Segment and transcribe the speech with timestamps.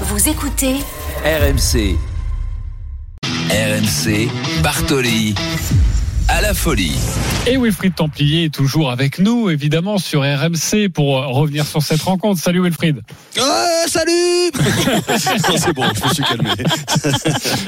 [0.00, 0.74] Vous écoutez
[1.24, 1.96] RMC.
[3.48, 4.28] RMC,
[4.60, 5.36] Bartoli
[6.28, 6.92] à la folie.
[7.46, 12.00] Et Wilfried Templier est toujours avec nous, évidemment, sur RMC pour euh, revenir sur cette
[12.00, 12.40] rencontre.
[12.40, 13.02] Salut Wilfried.
[13.38, 14.50] Ah, salut
[15.58, 16.50] C'est bon, je me suis calmé.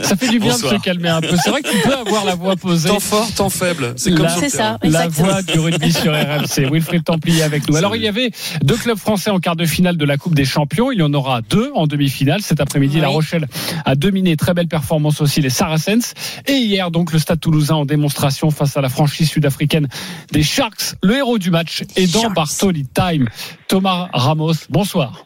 [0.02, 0.72] Ça fait du bien Bonsoir.
[0.72, 1.36] de se calmer un peu.
[1.44, 2.88] C'est vrai que tu peux avoir la voix posée.
[2.88, 3.92] Temps fort, temps faible.
[3.96, 6.70] C'est comme La- ça, La voix du rugby sur RMC.
[6.72, 7.76] Wilfried Templier avec nous.
[7.76, 8.30] Alors, il y avait
[8.62, 10.90] deux clubs français en quart de finale de la Coupe des Champions.
[10.90, 12.40] Il y en aura deux en demi-finale.
[12.40, 13.02] Cet après-midi, Oui.
[13.02, 13.46] La Rochelle
[13.84, 14.36] a dominé.
[14.36, 16.14] Très belle performance aussi, les Saracens.
[16.46, 19.88] Et hier, donc, le Stade Toulousain en démonstration face à la franchise sud-africaine
[20.32, 20.94] des Sharks.
[21.02, 22.34] Le héros du match est dans Sharks.
[22.34, 23.28] Bartoli Time.
[23.68, 25.24] Thomas Ramos, bonsoir.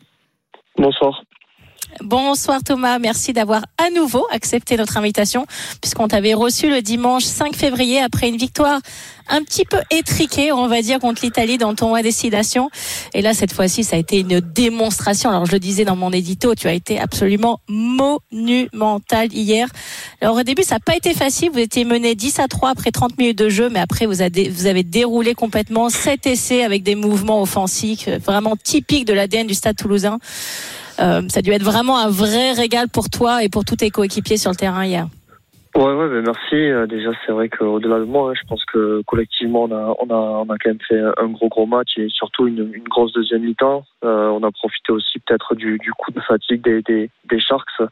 [0.77, 1.23] Bonsoir.
[2.03, 5.45] Bonsoir Thomas, merci d'avoir à nouveau accepté notre invitation
[5.83, 8.81] puisqu'on t'avait reçu le dimanche 5 février après une victoire
[9.29, 12.69] un petit peu étriquée, on va dire, contre l'Italie dans ton à destination.
[13.15, 15.31] Et là, cette fois-ci, ça a été une démonstration.
[15.31, 19.69] Alors, je le disais dans mon édito, tu as été absolument monumental hier.
[20.21, 21.51] Alors, au début, ça n'a pas été facile.
[21.53, 24.49] Vous étiez mené 10 à 3 après 30 minutes de jeu, mais après, vous avez,
[24.49, 29.55] vous avez déroulé complètement 7 essais avec des mouvements offensifs vraiment typiques de l'ADN du
[29.55, 30.19] Stade toulousain.
[31.01, 33.91] Euh, ça a dû être vraiment un vrai régal pour toi et pour tous tes
[33.91, 35.07] coéquipiers sur le terrain hier.
[35.77, 36.57] Ouais, ouais, ben merci.
[36.57, 40.11] Euh, déjà, c'est vrai qu'au-delà de moi, hein, je pense que collectivement, on a, on
[40.11, 43.43] a, on a quand même fait un gros, gros match et surtout une, grosse deuxième
[43.43, 43.85] mi-temps.
[44.05, 47.83] Euh, on a profité aussi peut-être du, coup de fatigue des, Sharks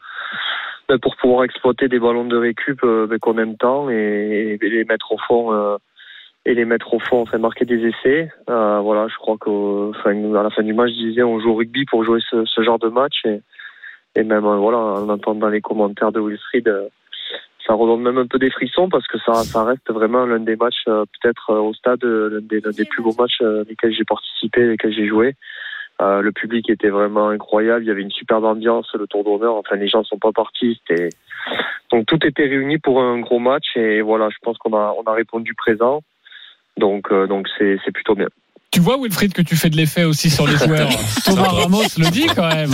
[1.01, 5.17] pour pouvoir exploiter des ballons de récup euh, qu'on aime tant et, les mettre au
[5.17, 5.77] fond.
[6.49, 8.31] Et les mettre au fond, enfin marquer des essais.
[8.49, 11.85] Euh, voilà, je crois qu'à la fin du match, je disais, on joue au rugby
[11.85, 13.23] pour jouer ce, genre de match
[14.15, 16.87] et, même euh, voilà, en entendant les commentaires de Wilfried, euh,
[17.67, 20.85] ça redonne même un peu des frissons parce que ça, reste vraiment l'un des matchs,
[20.87, 25.35] euh, peut-être au stade, l'un des, plus beaux matchs lesquels j'ai participé, lesquels j'ai joué.
[25.99, 29.75] Le public était vraiment incroyable, il y avait une superbe ambiance, le tour d'honneur, enfin
[29.75, 30.81] les gens sont pas partis,
[31.91, 35.03] donc tout était réuni pour un gros match et voilà, je pense qu'on a on
[35.03, 36.01] a répondu présent.
[36.79, 38.27] Donc euh, donc c'est c'est plutôt bien.
[38.71, 40.89] Tu vois, Wilfried, que tu fais de l'effet aussi sur les joueurs.
[41.25, 42.71] Thomas Ramos le dit quand même.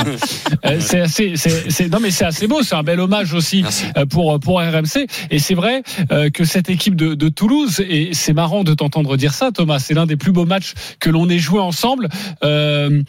[0.66, 2.64] Euh, C'est assez, c'est, c'est- non mais c'est assez beau.
[2.64, 3.86] C'est un bel hommage aussi Merci.
[3.96, 5.08] euh, pour pour RMC.
[5.32, 9.16] Et c'est vrai euh, que cette équipe de, de Toulouse et c'est marrant de t'entendre
[9.16, 9.80] dire ça, Thomas.
[9.80, 12.10] C'est l'un des plus beaux matchs que l'on ait joué ensemble.
[12.44, 13.02] Euh,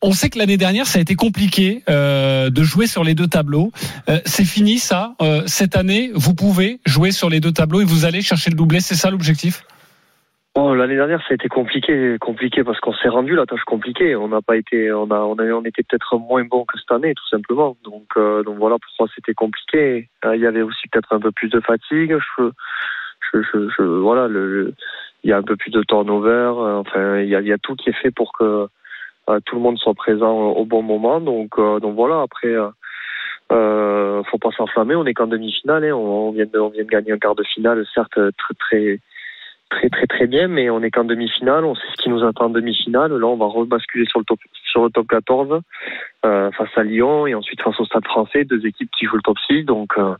[0.00, 3.26] on sait que l'année dernière, ça a été compliqué euh, de jouer sur les deux
[3.26, 3.72] tableaux.
[4.08, 5.14] Euh, c'est fini ça.
[5.20, 8.56] Euh, cette année, vous pouvez jouer sur les deux tableaux et vous allez chercher le
[8.56, 8.80] doublé.
[8.80, 9.64] C'est ça l'objectif?
[10.58, 14.16] Oh, l'année dernière, ça a été compliqué, compliqué parce qu'on s'est rendu la tâche compliquée.
[14.16, 16.90] On n'a pas été, on a, on a, on était peut-être moins bon que cette
[16.92, 17.76] année, tout simplement.
[17.84, 20.08] Donc, euh, donc voilà pourquoi c'était compliqué.
[20.24, 22.16] Euh, Il y avait aussi peut-être un peu plus de fatigue.
[22.38, 22.44] Je,
[23.34, 26.30] je, je, je- voilà, il y a un peu plus de turnover.
[26.30, 28.66] euh, Enfin, il y a, y a tout qui est fait pour que
[29.28, 31.20] euh, tout le monde soit présent au bon moment.
[31.20, 32.22] Donc, donc voilà.
[32.22, 32.54] Après.
[33.52, 35.94] Euh, faut pas s'enflammer, on est qu'en demi-finale, hein.
[35.94, 38.98] on vient de, on vient de gagner un quart de finale, certes très très
[39.70, 42.46] très très très bien, mais on est qu'en demi-finale, on sait ce qui nous attend
[42.46, 43.12] en demi-finale.
[43.12, 45.60] Là, on va rebasculer sur le top sur le top 14
[46.24, 49.22] euh, face à Lyon et ensuite face au Stade Français, deux équipes qui jouent le
[49.22, 49.64] top 6.
[49.64, 50.14] Donc euh,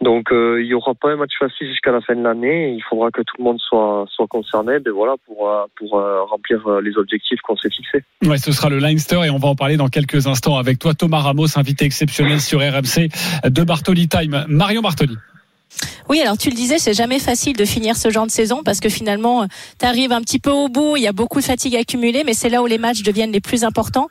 [0.00, 2.72] donc euh, il y aura pas un match facile jusqu'à la fin de l'année.
[2.72, 5.90] Il faudra que tout le monde soit soit concerné, ben voilà pour pour
[6.28, 8.04] remplir les objectifs qu'on s'est fixés.
[8.24, 10.94] Ouais, ce sera le Leinster et on va en parler dans quelques instants avec toi,
[10.94, 13.08] Thomas Ramos, invité exceptionnel sur RMC
[13.44, 14.44] de Bartoli Time.
[14.48, 15.16] Marion Bartoli.
[16.08, 18.80] Oui, alors tu le disais, c'est jamais facile de finir ce genre de saison parce
[18.80, 19.46] que finalement,
[19.78, 22.34] tu arrives un petit peu au bout, il y a beaucoup de fatigue accumulée, mais
[22.34, 24.08] c'est là où les matchs deviennent les plus importants.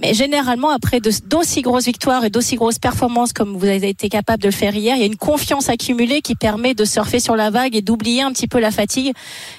[0.00, 4.42] Mais généralement, après d'aussi grosses victoires et d'aussi grosses performances comme vous avez été capable
[4.42, 7.34] de le faire hier, il y a une confiance accumulée qui permet de surfer sur
[7.34, 9.12] la vague et d'oublier un petit peu la fatigue.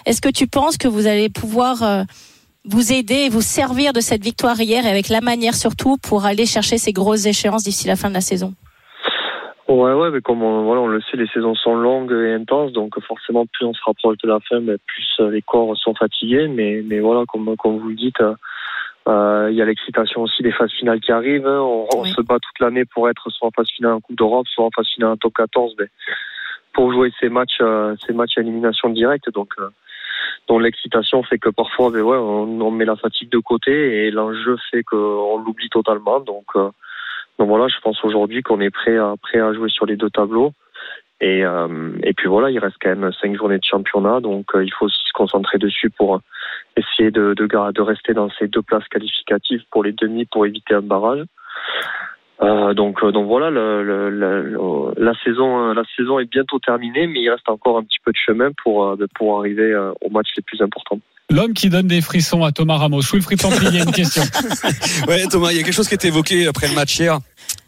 [0.06, 2.04] Est-ce que tu penses que vous allez pouvoir euh,
[2.64, 6.26] vous aider et vous servir de cette victoire hier et avec la manière surtout pour
[6.26, 8.54] aller chercher ces grosses échéances d'ici la fin de la saison?
[9.70, 12.72] Ouais, ouais, mais comme on, voilà, on le sait, les saisons sont longues et intenses,
[12.74, 15.94] donc forcément, plus on se rapproche de la fin, mais plus euh, les corps sont
[15.94, 16.48] fatigués.
[16.48, 18.34] Mais, mais voilà, comme, comme vous le dites, euh,
[19.08, 21.46] euh, il y a l'excitation aussi des phases finales qui arrivent.
[21.46, 21.60] hein.
[21.62, 22.10] On, on Oui.
[22.12, 24.72] se bat toute l'année pour être soit en phase finale en Coupe d'Europe, soit en
[24.76, 25.88] phase finale en top 14, mais
[26.74, 29.32] pour jouer ces matchs, euh, ces matchs à élimination directe.
[29.32, 29.70] Donc, euh,
[30.48, 34.10] donc l'excitation fait que parfois, ben ouais, on, on met la fatigue de côté et
[34.12, 36.20] l'enjeu fait qu'on l'oublie totalement.
[36.22, 36.70] Donc, euh,
[37.40, 40.10] donc voilà, je pense aujourd'hui qu'on est prêt à, prêt à jouer sur les deux
[40.10, 40.52] tableaux.
[41.22, 44.74] Et, euh, puis voilà, il reste quand même cinq journées de championnat, donc euh, il
[44.74, 46.22] faut se concentrer dessus pour
[46.78, 51.24] essayer de, rester dans ces deux places qualificatives pour les demi pour éviter un barrage.
[52.42, 58.12] Euh, donc, voilà, la saison, est bientôt terminée, mais il reste encore un petit peu
[58.12, 61.00] de chemin pour, pour arriver aux matchs les plus importants.
[61.30, 63.02] L'homme qui donne des frissons à Thomas Ramos.
[63.12, 64.24] Wilfried Templier, il y a une question.
[65.08, 67.20] Ouais, Thomas, il y a quelque chose qui a été évoqué après le match hier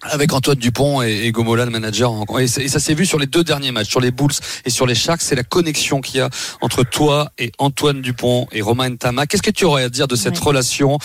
[0.04, 2.12] avec Antoine Dupont et, et Gomola, le manager.
[2.40, 4.32] Et, ça s'est vu sur les deux derniers matchs, sur les Bulls
[4.66, 5.22] et sur les Sharks.
[5.22, 6.30] C'est la connexion qu'il y a
[6.62, 9.26] entre toi et Antoine Dupont et Romain Ntama.
[9.28, 10.46] Qu'est-ce que tu aurais à dire de cette Ouais.
[10.48, 10.98] relation?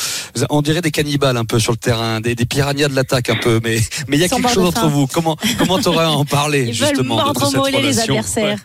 [0.50, 3.36] On dirait des cannibales un peu sur le terrain, des, des piranhas de l'attaque un
[3.36, 3.78] peu, mais
[4.08, 5.06] mais il y a Sans quelque chose entre vous.
[5.06, 7.70] Comment comment t'aurais à en parler Ils veulent justement de, de mordre au cette mollet
[7.72, 8.14] les relation?
[8.14, 8.58] adversaires.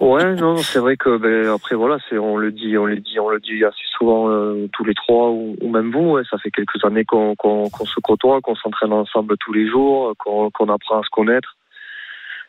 [0.00, 3.18] Ouais, non, c'est vrai que ben, après voilà, c'est on le dit, on le dit,
[3.20, 6.12] on le dit assez souvent euh, tous les trois ou, ou même vous.
[6.12, 9.68] Ouais, ça fait quelques années qu'on qu'on qu'on se côtoie, qu'on s'entraîne ensemble tous les
[9.68, 11.56] jours, qu'on qu'on apprend à se connaître.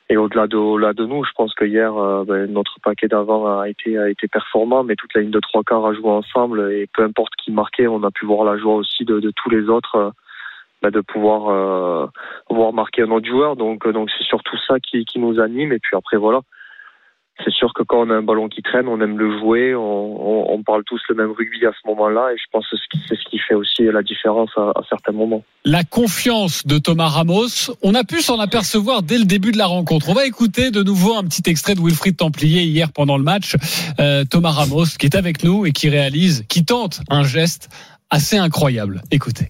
[0.07, 3.97] Et au-delà de, nous, je pense que hier, euh, ben, notre paquet d'avant a été
[3.97, 7.03] a été performant, mais toute la ligne de trois quarts a joué ensemble et peu
[7.03, 9.95] importe qui marquait, on a pu voir la joie aussi de, tous les autres.
[9.95, 10.11] euh,
[10.81, 12.05] ben, de pouvoir euh,
[12.49, 15.95] voir marquer un autre joueur donc euh, c'est surtout ça qui nous anime et puis
[15.95, 16.41] après voilà
[17.43, 19.81] c'est sûr que quand on a un ballon qui traîne, on aime le jouer, on,
[19.81, 22.77] on, on parle tous le même rugby à ce moment-là, et je pense que
[23.07, 25.43] c'est ce qui fait aussi la différence à, à certains moments.
[25.65, 29.65] La confiance de Thomas Ramos, on a pu s'en apercevoir dès le début de la
[29.65, 30.09] rencontre.
[30.09, 33.55] On va écouter de nouveau un petit extrait de Wilfried Templier hier pendant le match.
[33.99, 37.69] Euh, Thomas Ramos qui est avec nous et qui réalise, qui tente un geste
[38.09, 39.01] assez incroyable.
[39.11, 39.47] Écoutez.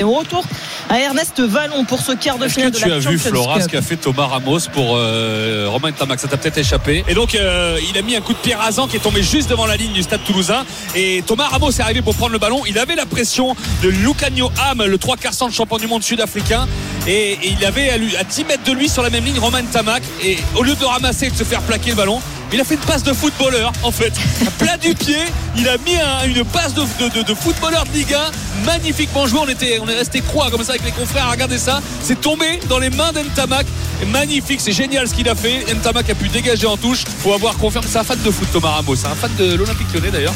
[0.00, 0.44] Et on retourne
[0.88, 3.18] à Ernest Vallon pour ce quart de Est-ce que finale de tu la as vu
[3.18, 6.20] Champions Flora ce qu'a fait Thomas Ramos pour euh, Romain Tamac?
[6.20, 7.04] Ça t'a peut-être échappé.
[7.08, 9.48] Et donc euh, il a mis un coup de pied rasant qui est tombé juste
[9.48, 10.64] devant la ligne du stade toulousain.
[10.94, 12.62] Et Thomas Ramos est arrivé pour prendre le ballon.
[12.66, 16.66] Il avait la pression de Lucanio Ham, le 3 quarts de champion du monde sud-africain.
[17.06, 19.38] Et, et il avait à, lui, à 10 mètres de lui sur la même ligne
[19.38, 20.02] Romain Tamac.
[20.22, 22.20] Et au lieu de ramasser et de se faire plaquer le ballon,
[22.52, 24.12] il a fait une passe de footballeur en fait.
[24.58, 25.16] Plat du pied,
[25.56, 28.64] il a mis un- une passe de, de, de- de footballeur de Ligue 1.
[28.66, 31.58] Magnifiquement joué, on, était, on est resté croix comme ça avec les confrères à regarder
[31.58, 31.80] ça.
[32.02, 33.66] C'est tombé dans les mains d'Entamac.
[34.08, 35.64] Magnifique, c'est génial ce qu'il a fait.
[35.72, 37.04] Entamac a pu dégager en touche.
[37.22, 37.84] Faut avoir confiance.
[37.88, 40.34] C'est un fan de foot Thomas Ramos, c'est un fan de l'Olympique lyonnais d'ailleurs.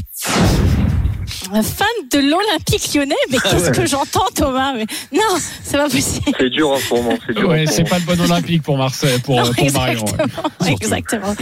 [1.53, 5.23] Un fan de l'Olympique lyonnais, mais qu'est-ce que j'entends, Thomas mais Non,
[5.63, 6.33] c'est pas possible.
[6.39, 7.49] C'est dur en ce moment, c'est dur.
[7.49, 10.05] Ouais, c'est pas le bon olympique pour Marseille, pour, Non, pour Marion.
[10.05, 10.73] ouais.
[10.73, 11.35] exactement, exactement.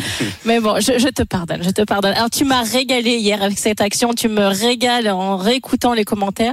[0.45, 2.13] Mais bon, je, je te pardonne, je te pardonne.
[2.15, 6.53] Alors tu m'as régalé hier avec cette action, tu me régales en réécoutant les commentaires.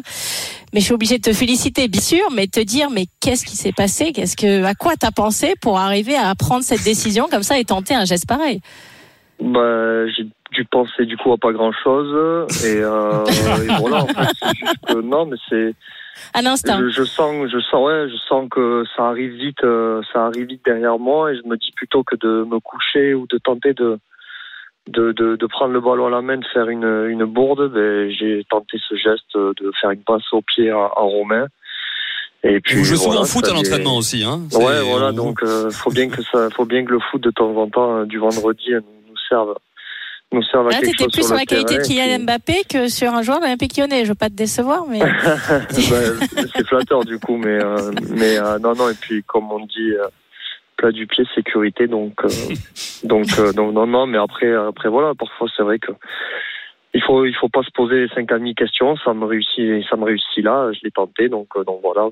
[0.73, 3.57] Mais je suis obligée de te féliciter, bien sûr, mais te dire, mais qu'est-ce qui
[3.57, 4.13] s'est passé?
[4.13, 7.65] Qu'est-ce que, à quoi t'as pensé pour arriver à prendre cette décision comme ça et
[7.65, 8.61] tenter un geste pareil?
[9.41, 13.23] Bah, j'ai dû penser du coup à pas grand-chose, et, euh,
[13.63, 15.73] et voilà, en fait, c'est juste que non, mais c'est.
[16.33, 16.79] Un instinct.
[16.81, 20.47] Je, je sens, je sens, ouais, je sens que ça arrive vite, euh, ça arrive
[20.47, 23.73] vite derrière moi, et je me dis plutôt que de me coucher ou de tenter
[23.73, 23.97] de
[24.87, 28.09] de, de, de prendre le ballon à la main, de faire une, une bourde, ben,
[28.09, 31.47] j'ai tenté ce geste de faire une passe au pied à, à Romain.
[32.43, 35.43] Et puis Vous jouez souvent voilà, au foot à l'entraînement aussi, hein Ouais, voilà, donc
[35.43, 38.05] euh, faut bien que ça, faut bien que le foot de temps en temps euh,
[38.05, 39.53] du vendredi euh, nous serve,
[40.31, 42.63] nous serve à Là, quelque t'étais chose plus sur sur la qualité de Kylian Mbappé
[42.69, 44.05] que sur un joueur de l'Olympique lyonnais.
[44.05, 48.59] Je veux pas te décevoir, mais Ben, c'est flatteur du coup, mais euh, mais euh,
[48.59, 50.07] non non et puis comme on dit euh,
[50.77, 52.13] plat du pied sécurité donc
[53.03, 55.91] donc donc non non mais après après voilà parfois c'est vrai que
[56.93, 60.05] il faut il faut pas se poser 50 000 questions ça me réussit ça me
[60.05, 62.07] réussit là je l'ai tenté donc donc voilà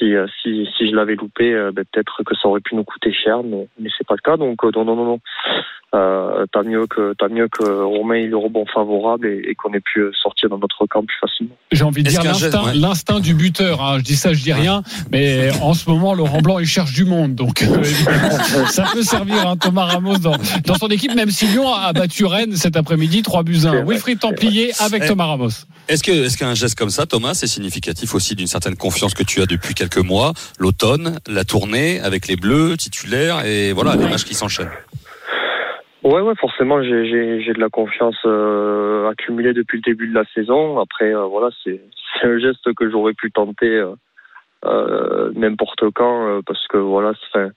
[0.00, 2.82] si euh, si si je l'avais loupé euh, ben, peut-être que ça aurait pu nous
[2.84, 5.20] coûter cher mais mais c'est pas le cas donc euh, non non non non
[5.92, 9.72] euh, tant mieux que tant mieux que Romain ait le rebond favorable et, et qu'on
[9.74, 12.74] ait pu sortir dans notre camp plus facilement J'ai envie de dire l'instinct, ouais.
[12.76, 13.82] l'instinct du buteur.
[13.82, 13.98] hein.
[13.98, 17.04] Je dis ça, je dis rien, mais en ce moment, Laurent Blanc, il cherche du
[17.04, 17.82] monde, donc euh,
[18.68, 22.24] ça peut servir hein, Thomas Ramos dans, dans son équipe, même si Lyon a battu
[22.24, 23.58] Rennes cet après-midi, 3 buts 1.
[23.60, 25.48] C'est vrai, Wilfried Templier avec Eh, Thomas Ramos.
[25.88, 29.24] Est-ce que est-ce qu'un geste comme ça, Thomas, c'est significatif aussi d'une certaine confiance que
[29.24, 34.08] tu as depuis quelques mois, l'automne, la tournée avec les Bleus titulaires et voilà les
[34.08, 34.70] matchs qui s'enchaînent.
[36.02, 40.14] Ouais, ouais, forcément, j'ai, j'ai, j'ai de la confiance euh, accumulée depuis le début de
[40.14, 40.78] la saison.
[40.78, 41.80] Après, euh, voilà, c'est,
[42.20, 43.84] c'est un geste que j'aurais pu tenter
[44.64, 47.48] euh, n'importe quand parce que voilà, c'est,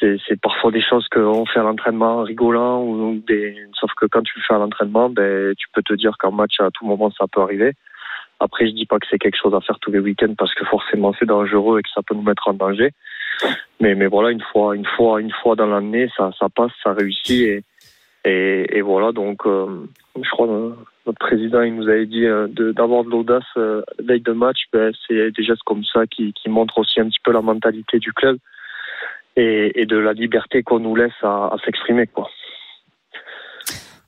[0.00, 3.90] c'est, c'est parfois des choses qu'on fait à l'entraînement en rigolant ou, ou des, sauf
[3.96, 6.70] que quand tu le fais à l'entraînement, ben, tu peux te dire qu'en match à
[6.72, 7.72] tout moment ça peut arriver.
[8.40, 10.64] Après, je dis pas que c'est quelque chose à faire tous les week-ends parce que
[10.64, 12.90] forcément c'est dangereux et que ça peut nous mettre en danger.
[13.80, 16.92] Mais, mais voilà, une fois, une fois, une fois dans l'année, ça, ça passe, ça
[16.92, 17.62] réussit
[18.24, 19.12] et, et, voilà.
[19.12, 19.86] Donc, euh,
[20.20, 20.70] je crois euh,
[21.06, 24.64] notre président, il nous avait dit euh, d'avoir de, l'audace euh, de match.
[24.72, 27.98] Ben, c'est des gestes comme ça qui, qui montrent aussi un petit peu la mentalité
[27.98, 28.38] du club
[29.36, 32.30] et, et de la liberté qu'on nous laisse à, à s'exprimer, quoi.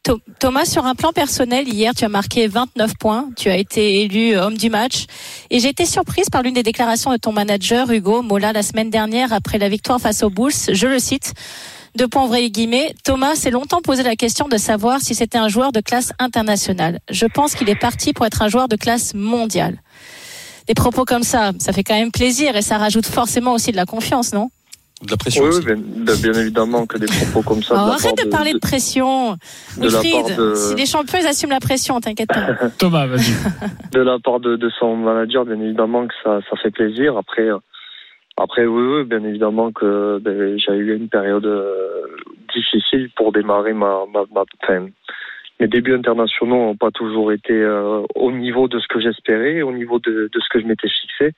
[0.06, 3.28] Tho- Thomas, sur un plan personnel, hier, tu as marqué 29 points.
[3.36, 5.06] Tu as été élu euh, homme du match.
[5.50, 8.88] Et j'ai été surprise par l'une des déclarations de ton manager, Hugo Mola, la semaine
[8.88, 10.52] dernière, après la victoire face aux Bulls.
[10.72, 11.34] Je le cite.
[11.96, 12.94] Deux points et guillemets.
[13.04, 17.00] Thomas s'est longtemps posé la question de savoir si c'était un joueur de classe internationale.
[17.10, 19.80] Je pense qu'il est parti pour être un joueur de classe mondiale.
[20.68, 23.76] Des propos comme ça, ça fait quand même plaisir et ça rajoute forcément aussi de
[23.76, 24.50] la confiance, non?
[25.02, 25.66] De la pression Oui, aussi.
[25.66, 27.74] oui, bien, bien évidemment que des propos comme ça.
[27.76, 29.32] Oh, de Arrête part de parler de pression.
[29.76, 32.68] de Wilfried, si les champions ils assument la pression, t'inquiète pas.
[32.78, 33.32] Thomas, vas-y.
[33.92, 37.18] de la part de, de son manager, bien évidemment que ça, ça fait plaisir.
[37.18, 37.58] Après, euh,
[38.38, 42.06] après oui, oui, bien évidemment que ben, j'ai eu une période euh,
[42.54, 44.24] difficile pour démarrer ma, ma,
[45.60, 49.72] mes débuts internationaux n'ont pas toujours été euh, au niveau de ce que j'espérais, au
[49.72, 51.32] niveau de, de ce que je m'étais fixé.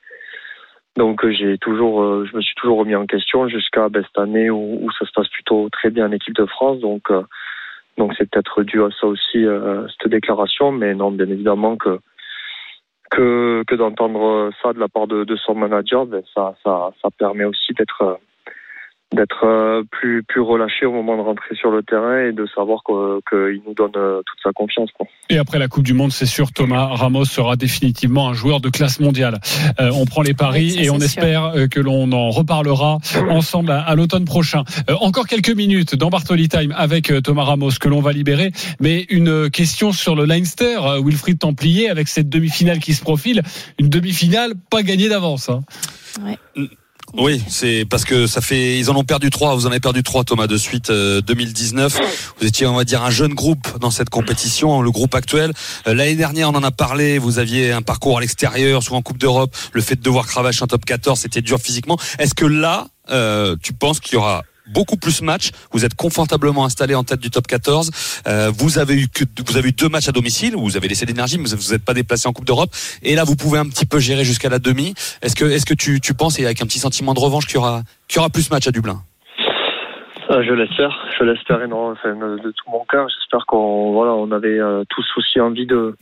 [0.99, 4.19] Donc euh, j'ai toujours, euh, je me suis toujours remis en question jusqu'à ben, cette
[4.19, 6.81] année où, où ça se passe plutôt très bien en équipe de France.
[6.81, 7.23] Donc euh,
[7.97, 12.01] donc c'est peut-être dû à ça aussi euh, cette déclaration, mais non, bien évidemment que
[13.13, 17.09] que, que d'entendre ça de la part de, de son manager, ben ça, ça, ça
[17.17, 18.15] permet aussi d'être euh,
[19.15, 22.83] d'être euh, plus plus relâché au moment de rentrer sur le terrain et de savoir
[22.85, 24.91] que- qu'il nous donne euh, toute sa confiance.
[24.93, 25.07] Quoi.
[25.31, 28.69] Et après la Coupe du Monde, c'est sûr, Thomas Ramos sera définitivement un joueur de
[28.69, 29.39] classe mondiale.
[29.81, 32.99] Euh, on prend les paris Oui, et on espère euh, que l'on en reparlera
[33.31, 34.65] ensemble à, à l'automne prochain.
[34.91, 38.53] Euh, encore quelques minutes dans Bartoli Time avec Thomas Ramos que l'on va libérer.
[38.79, 43.43] Mais une question sur le Leinster, Wilfried Templier, avec cette demi-finale qui se profile.
[43.79, 45.49] Une demi-finale pas gagnée d'avance.
[45.49, 45.61] hein.
[47.17, 49.55] Oui, c'est parce que ça fait, ils en ont perdu trois.
[49.55, 51.99] Vous en avez perdu trois, Thomas, de suite euh, 2019.
[52.39, 55.53] Vous étiez, on va dire, un jeune groupe dans cette compétition, le groupe actuel.
[55.87, 57.19] Euh, L'année dernière, on en a parlé.
[57.19, 59.57] Vous aviez un parcours à l'extérieur, souvent en Coupe d'Europe.
[59.73, 61.99] Le fait de devoir cravacher un top 14, c'était dur physiquement.
[62.19, 65.51] Est-ce que là, euh, tu penses qu'il y aura beaucoup plus matchs.
[65.73, 67.91] Vous êtes confortablement installé en tête du top 14.
[68.27, 71.07] Euh, vous avez eu que vous avez eu deux matchs à domicile vous avez laissé
[71.07, 72.71] d'énergie, mais vous n'êtes pas déplacé en Coupe d'Europe.
[73.03, 74.95] Et là, vous pouvez un petit peu gérer jusqu'à la demi.
[75.23, 77.57] Est-ce que est-ce que tu, tu penses et avec un petit sentiment de revanche qu'il
[77.57, 79.01] y aura qu'il y aura plus de matchs à Dublin?
[80.31, 83.09] Euh, je l'espère, je l'espère énormément, enfin, de, de tout mon cœur.
[83.09, 85.97] J'espère qu'on voilà, on avait euh, tous aussi envie de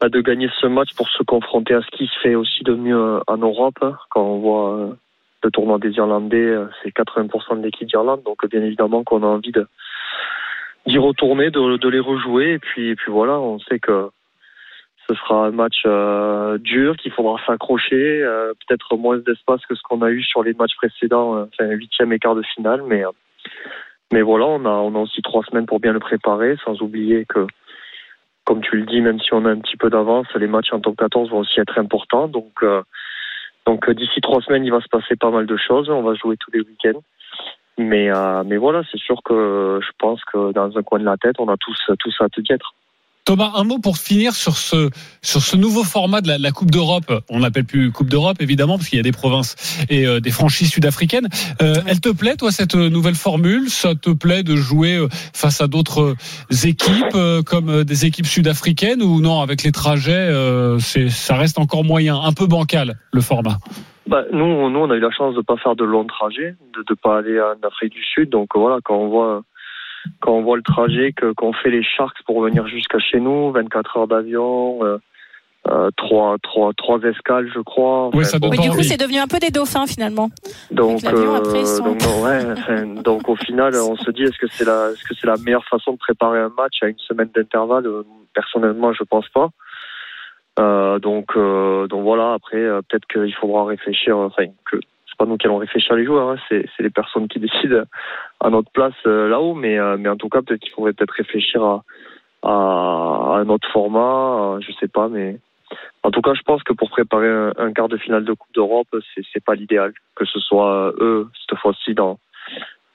[0.00, 2.74] bah, de gagner ce match pour se confronter à ce qui se fait aussi de
[2.74, 3.76] mieux euh, en Europe.
[3.82, 3.96] hein.
[4.10, 4.92] Quand on voit euh,
[5.42, 9.26] le tournoi des Irlandais, euh, c'est 80% de l'équipe d'Irlande, donc bien évidemment qu'on a
[9.26, 9.52] envie
[10.86, 14.10] d'y retourner, de, les rejouer, et puis voilà, on sait que
[15.08, 19.82] ce sera un match euh, dur, qu'il faudra s'accrocher, euh, peut-être moins d'espace que ce
[19.82, 23.02] qu'on a eu sur les matchs précédents, enfin huitième et quart de finale, mais
[24.22, 27.46] voilà, on a on a aussi trois semaines pour bien le préparer, sans oublier que
[28.44, 30.80] comme tu le dis, même si on a un petit peu d'avance, les matchs en
[30.80, 32.64] top 14 vont aussi être importants, donc
[33.66, 36.14] donc euh, d'ici trois semaines, il va se passer pas mal de choses, on va
[36.14, 37.00] jouer tous les week-ends.
[37.78, 41.16] Mais euh, mais voilà, c'est sûr que je pense que dans un coin de la
[41.16, 42.74] tête, on a tous tous hâte d'y être.
[43.24, 44.90] Thomas, un mot pour finir sur ce
[45.22, 47.22] sur ce nouveau format de la, la Coupe d'Europe.
[47.30, 50.32] On n'appelle plus Coupe d'Europe évidemment parce qu'il y a des provinces et euh, des
[50.32, 51.28] franchises sud-africaines.
[51.62, 53.70] Euh, elle te plaît toi cette nouvelle formule?
[53.70, 56.16] Ça te plaît de jouer euh, face à d'autres
[56.64, 61.36] équipes euh, comme euh, des équipes sud-africaines ou non Avec les trajets, euh, c'est ça
[61.36, 63.58] reste encore moyen, un peu bancal le format.
[64.08, 66.84] Bah, nous, nous, on a eu la chance de pas faire de longs trajets, de
[66.90, 68.30] ne pas aller en Afrique du Sud.
[68.30, 69.42] Donc voilà, quand on voit
[70.20, 73.50] quand on voit le trajet que qu'on fait les Sharks pour venir jusqu'à chez nous,
[73.52, 74.98] 24 heures d'avion, euh,
[75.68, 78.10] euh, trois, trois, trois escales, je crois.
[78.14, 80.28] Oui, ça donne Oui, pas du coup, c'est devenu un peu des dauphins finalement.
[80.72, 84.48] Donc, après, sont- donc, non, ouais, enfin, donc au final, on se dit est-ce que
[84.48, 87.30] c'est la, est-ce que c'est la meilleure façon de préparer un match à une semaine
[87.34, 87.86] d'intervalle?
[87.86, 88.02] Euh,
[88.34, 89.50] Personnellement, je pense pas.
[90.58, 92.32] Euh, donc, euh, donc voilà.
[92.32, 94.16] Après, euh, peut-être qu'il faudra réfléchir.
[94.16, 94.78] Enfin, que
[95.22, 97.84] pas nous qui allons réfléchir les joueurs, hein, c'est, les personnes qui décident
[98.40, 99.54] à notre place euh, là-haut.
[99.54, 101.84] Mais, euh, mais en tout cas, peut-être qu'il faudrait peut-être réfléchir à,
[102.42, 104.56] à, à un autre format.
[104.56, 105.38] euh, je sais pas, mais
[106.02, 108.88] en tout cas, je pense que pour préparer un, quart de finale de Coupe d'Europe,
[109.14, 109.92] c'est, pas l'idéal.
[110.16, 112.18] Que ce soit eux, cette fois-ci, dans,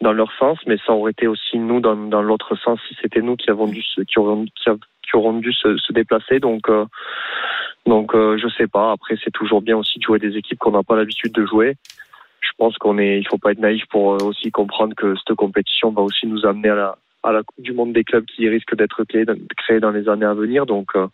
[0.01, 3.21] dans leur sens, mais ça aurait été aussi nous dans, dans l'autre sens si c'était
[3.21, 6.39] nous qui avons dû se, qui qui, auront dû se, déplacer.
[6.41, 6.85] Donc, euh,
[7.85, 8.91] donc je sais pas.
[8.91, 11.77] Après, c'est toujours bien aussi de jouer des équipes qu'on n'a pas l'habitude de jouer.
[12.41, 15.35] Je pense qu'on est, il faut pas être naïf pour euh, aussi comprendre que cette
[15.35, 18.47] compétition va aussi nous amener à la, à la Coupe du Monde des clubs qui
[18.47, 20.65] risque d'être créée, dans les années à venir.
[20.65, 21.07] Donc, euh,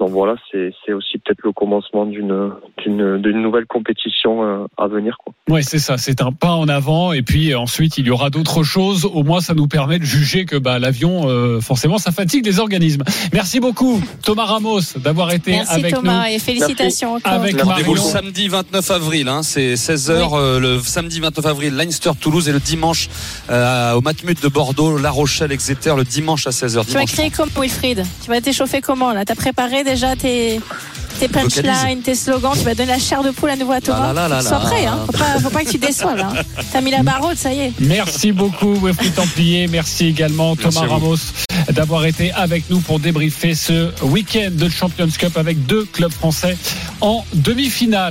[0.00, 4.88] donc voilà, c'est c'est aussi peut-être le commencement d'une d'une d'une nouvelle compétition euh, à
[4.88, 5.18] venir.
[5.22, 5.34] Quoi.
[5.48, 5.98] Ouais, c'est ça.
[5.98, 9.04] C'est un pas en avant, et puis euh, ensuite il y aura d'autres choses.
[9.04, 12.58] Au moins, ça nous permet de juger que bah, l'avion, euh, forcément, ça fatigue les
[12.60, 13.02] organismes.
[13.34, 16.34] Merci beaucoup, Thomas Ramos, d'avoir été Merci avec Thomas nous.
[16.34, 17.32] et félicitations encore.
[17.32, 17.68] Avec Merci.
[17.68, 17.84] Marion.
[17.86, 22.52] Rendez-vous le samedi 29 avril, hein, c'est 16h le samedi 29 avril, Leinster Toulouse et
[22.52, 23.08] le dimanche
[23.50, 26.86] euh, au Matmut de Bordeaux, La Rochelle, Exeter le dimanche à 16h.
[26.86, 28.04] Tu vas créer comment, Wilfried?
[28.22, 29.24] Tu vas t'échauffer comment là?
[29.24, 30.60] T'as préparé déjà tes
[31.18, 34.12] tes punchlines, tes slogans, tu vas donner la chair de poule à nouveau à Thomas.
[34.12, 34.64] Là là là Sois là.
[34.64, 35.00] prêt, hein.
[35.04, 36.20] faut, pas, faut pas que tu déçoives.
[36.20, 36.32] Hein.
[36.72, 37.72] T'as mis la barre haute, ça y est.
[37.80, 39.66] Merci beaucoup, Wilfried Templier.
[39.66, 40.88] Merci également, Merci Thomas.
[40.88, 41.16] Ramos,
[41.72, 46.56] d'avoir été avec nous pour débriefer ce week-end de Champions Cup avec deux clubs français
[47.02, 48.08] en demi-finale.